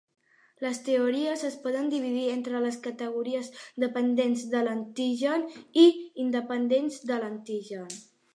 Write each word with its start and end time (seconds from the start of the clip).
Les 0.65 0.77
teories 0.85 1.43
es 1.49 1.57
poden 1.65 1.91
dividir 1.91 2.23
entre 2.35 2.61
les 2.63 2.79
categories 2.87 3.51
dependents 3.85 4.47
de 4.55 4.63
l'antigen 4.69 5.47
i 5.83 5.85
independents 6.25 6.99
de 7.13 7.21
l'antigen. 7.23 7.87